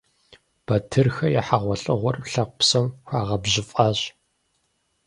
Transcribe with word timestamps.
Батырхэ 0.65 1.25
я 1.39 1.41
хьэгъуэлӀыгъуэр 1.47 2.15
лъэпкъ 2.31 2.51
псом 2.59 2.87
хуагъэбжьыфӀащ. 3.07 3.99